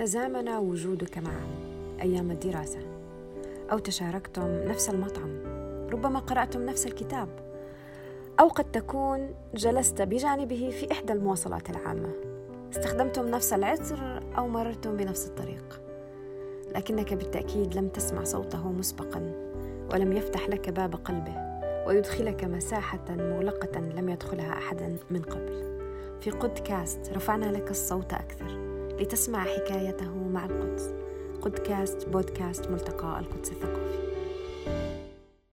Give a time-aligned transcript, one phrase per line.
[0.00, 1.48] تزامن وجودك معه
[2.02, 2.78] أيام الدراسة
[3.72, 5.42] أو تشاركتم نفس المطعم
[5.92, 7.28] ربما قرأتم نفس الكتاب
[8.40, 12.08] أو قد تكون جلست بجانبه في إحدى المواصلات العامة.
[12.72, 15.80] استخدمتم نفس العطر أو مررتم بنفس الطريق.
[16.76, 19.32] لكنك بالتأكيد لم تسمع صوته مسبقا
[19.92, 21.34] ولم يفتح لك باب قلبه
[21.86, 25.78] ويدخلك مساحة مغلقة لم يدخلها احد من قبل.
[26.20, 28.69] في قدكاست رفعنا لك الصوت أكثر.
[29.00, 30.90] لتسمع حكايته مع القدس.
[31.42, 33.89] قدكاست بودكاست ملتقى القدس الثقافي